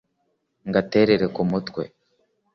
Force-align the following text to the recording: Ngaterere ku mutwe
Ngaterere 0.69 1.25
ku 1.35 1.41
mutwe 1.49 1.83